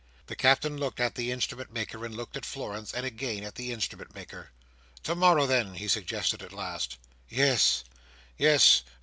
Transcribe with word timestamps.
The 0.25 0.35
Captain 0.35 0.79
looked 0.79 0.99
at 0.99 1.13
the 1.13 1.29
Instrument 1.31 1.71
maker, 1.71 2.03
and 2.03 2.17
looked 2.17 2.35
at 2.35 2.43
Florence, 2.43 2.91
and 2.91 3.05
again 3.05 3.43
at 3.43 3.53
the 3.53 3.71
Instrument 3.71 4.15
maker. 4.15 4.49
"To 5.03 5.13
morrow, 5.13 5.45
then," 5.45 5.75
he 5.75 5.87
suggested, 5.87 6.41
at 6.41 6.51
last. 6.53 6.97
"Yes, 7.29 7.83
yes. 8.35 8.81